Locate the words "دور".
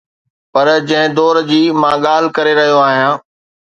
1.17-1.35